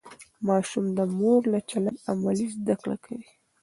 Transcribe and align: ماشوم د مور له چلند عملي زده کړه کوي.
ماشوم 0.47 0.85
د 0.97 0.99
مور 1.17 1.41
له 1.53 1.59
چلند 1.69 1.99
عملي 2.11 2.47
زده 2.55 2.75
کړه 2.81 2.97
کوي. 3.05 3.29